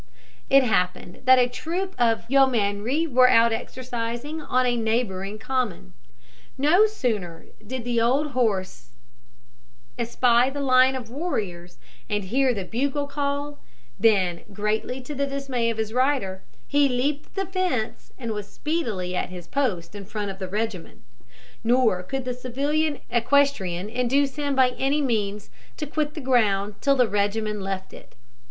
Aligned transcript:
It 0.49 0.63
happened 0.63 1.21
that 1.25 1.37
a 1.37 1.47
troop 1.47 1.93
of 1.99 2.23
yeomanry 2.27 3.05
were 3.05 3.29
out 3.29 3.53
exercising 3.53 4.41
on 4.41 4.65
a 4.65 4.75
neighbouring 4.75 5.37
common. 5.37 5.93
No 6.57 6.87
sooner 6.87 7.45
did 7.63 7.83
the 7.83 8.01
old 8.01 8.31
horse 8.31 8.93
espy 9.99 10.49
the 10.49 10.59
line 10.59 10.95
of 10.95 11.11
warriors, 11.11 11.77
and 12.09 12.23
hear 12.23 12.51
the 12.51 12.65
bugle 12.65 13.05
call, 13.05 13.59
than, 13.99 14.41
greatly 14.51 15.01
to 15.01 15.13
the 15.13 15.27
dismay 15.27 15.69
of 15.69 15.77
his 15.77 15.93
rider, 15.93 16.41
he 16.67 16.89
leaped 16.89 17.35
the 17.35 17.45
fence 17.45 18.11
and 18.17 18.31
was 18.31 18.51
speedily 18.51 19.15
at 19.15 19.29
his 19.29 19.45
post 19.45 19.93
in 19.93 20.05
front 20.05 20.31
of 20.31 20.39
the 20.39 20.47
regiment; 20.47 21.03
nor 21.63 22.01
could 22.01 22.25
the 22.25 22.33
civilian 22.33 23.01
equestrian 23.11 23.87
induce 23.87 24.35
him 24.37 24.55
by 24.55 24.69
any 24.79 24.99
means 24.99 25.51
to 25.77 25.85
quit 25.85 26.15
the 26.15 26.21
ground 26.21 26.73
till 26.81 26.95
the 26.95 27.07
regiment 27.07 27.61
left 27.61 27.93
it. 27.93 28.15